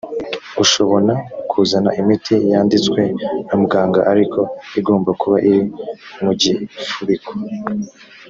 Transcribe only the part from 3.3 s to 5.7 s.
na muganga ariko igomba kuba iri